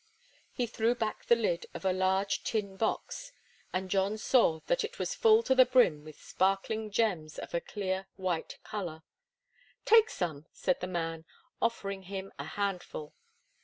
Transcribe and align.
He 0.51 0.65
threw 0.65 0.95
back 0.95 1.25
the 1.27 1.35
lid 1.35 1.67
of 1.75 1.85
a 1.85 1.93
large 1.93 2.43
tin 2.43 2.75
box, 2.75 3.31
and 3.71 3.87
John 3.87 4.17
saw 4.17 4.61
that 4.65 4.83
it 4.83 4.97
was 4.97 5.13
full 5.13 5.43
to 5.43 5.53
the 5.53 5.63
brim 5.63 6.03
with 6.03 6.19
sparkling 6.19 6.89
gems 6.89 7.37
of 7.37 7.53
a 7.53 7.61
clear 7.61 8.07
white 8.15 8.57
color. 8.63 9.03
"Take 9.85 10.09
some," 10.09 10.47
said 10.51 10.79
the 10.79 10.87
man, 10.87 11.25
offering 11.61 12.01
him 12.01 12.33
a 12.39 12.45
handful. 12.45 13.13